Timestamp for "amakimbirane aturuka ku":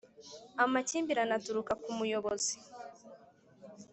0.63-1.89